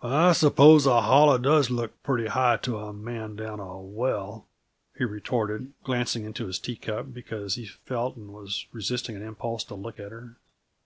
"I 0.00 0.32
suppose 0.32 0.86
a 0.86 1.02
hollow 1.02 1.36
does 1.36 1.68
look 1.68 2.02
pretty 2.02 2.28
high, 2.28 2.56
to 2.62 2.78
a 2.78 2.94
man 2.94 3.36
down 3.36 3.60
a 3.60 3.78
well," 3.78 4.46
he 4.96 5.04
retorted, 5.04 5.74
glancing 5.84 6.24
into 6.24 6.46
his 6.46 6.58
teacup 6.58 7.12
because 7.12 7.56
he 7.56 7.66
felt 7.66 8.16
and 8.16 8.32
was 8.32 8.64
resisting 8.72 9.16
an 9.16 9.22
impulse 9.22 9.62
to 9.64 9.74
look 9.74 10.00
at 10.00 10.12
her. 10.12 10.38